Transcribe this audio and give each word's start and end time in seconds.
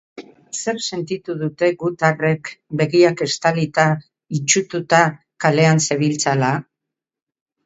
Zer 0.59 0.77
sentitu 0.93 1.35
dute 1.41 1.67
gutarrek 1.83 2.49
begiak 2.81 3.21
estalita, 3.27 3.85
itsututa, 4.39 5.03
kalean 5.47 5.85
zebiltzala? 5.87 6.53